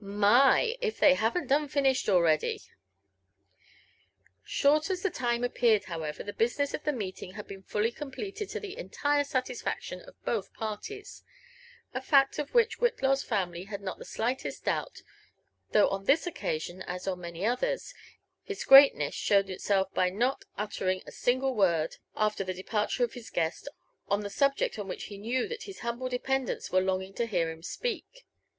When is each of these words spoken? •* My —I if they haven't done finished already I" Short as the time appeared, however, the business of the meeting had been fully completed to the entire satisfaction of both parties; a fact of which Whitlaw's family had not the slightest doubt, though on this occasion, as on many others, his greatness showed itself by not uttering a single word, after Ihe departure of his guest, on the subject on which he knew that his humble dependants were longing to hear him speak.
•* 0.03 0.03
My 0.03 0.75
—I 0.77 0.77
if 0.81 0.97
they 0.99 1.13
haven't 1.13 1.45
done 1.45 1.67
finished 1.67 2.09
already 2.09 2.59
I" 2.65 2.73
Short 4.43 4.89
as 4.89 5.03
the 5.03 5.11
time 5.11 5.43
appeared, 5.43 5.83
however, 5.83 6.23
the 6.23 6.33
business 6.33 6.73
of 6.73 6.83
the 6.85 6.91
meeting 6.91 7.33
had 7.33 7.45
been 7.45 7.61
fully 7.61 7.91
completed 7.91 8.49
to 8.49 8.59
the 8.59 8.75
entire 8.79 9.23
satisfaction 9.23 10.01
of 10.01 10.15
both 10.25 10.55
parties; 10.55 11.23
a 11.93 12.01
fact 12.01 12.39
of 12.39 12.55
which 12.55 12.77
Whitlaw's 12.79 13.21
family 13.21 13.65
had 13.65 13.83
not 13.83 13.99
the 13.99 14.05
slightest 14.05 14.65
doubt, 14.65 15.03
though 15.71 15.87
on 15.89 16.05
this 16.05 16.25
occasion, 16.25 16.81
as 16.87 17.07
on 17.07 17.21
many 17.21 17.45
others, 17.45 17.93
his 18.43 18.63
greatness 18.65 19.13
showed 19.13 19.51
itself 19.51 19.93
by 19.93 20.09
not 20.09 20.45
uttering 20.57 21.03
a 21.05 21.11
single 21.11 21.53
word, 21.53 21.97
after 22.15 22.43
Ihe 22.43 22.55
departure 22.55 23.03
of 23.03 23.13
his 23.13 23.29
guest, 23.29 23.67
on 24.07 24.21
the 24.21 24.31
subject 24.31 24.79
on 24.79 24.87
which 24.87 25.03
he 25.13 25.19
knew 25.19 25.47
that 25.47 25.65
his 25.65 25.81
humble 25.81 26.09
dependants 26.09 26.71
were 26.71 26.81
longing 26.81 27.13
to 27.13 27.27
hear 27.27 27.51
him 27.51 27.61
speak. 27.61 28.25